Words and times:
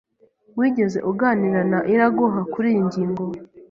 Wigeze 0.57 0.99
uganira 1.11 1.61
na 1.71 1.79
Iraguha 1.93 2.39
kuriyi 2.51 2.81
ngingo? 2.87 3.23